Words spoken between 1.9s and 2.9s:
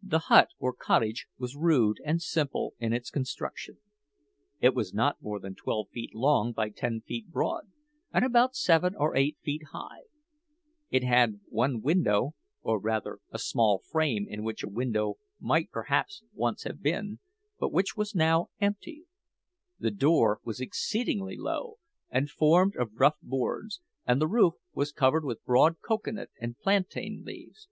and simple